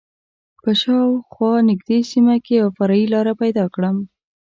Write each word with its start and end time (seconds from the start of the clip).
په 0.61 0.71
شا 0.79 0.95
او 1.07 1.13
خوا 1.31 1.53
نږدې 1.69 1.99
سیمه 2.11 2.35
کې 2.45 2.53
یوه 2.59 2.71
فرعي 2.77 3.05
لاره 3.13 3.33
پیدا 3.41 3.65
کړم. 3.75 3.97